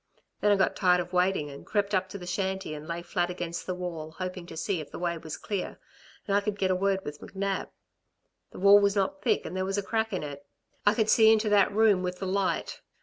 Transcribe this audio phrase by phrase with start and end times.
[0.39, 3.29] Then I got tired of waiting and crept up to the shanty and lay flat
[3.29, 5.77] against the wall, hoping to see if the way was clear
[6.25, 7.67] and I could get a word with McNab....
[8.49, 10.43] The wall was not thick, and there was a crack in it.
[10.87, 12.81] I could see into that room with the light.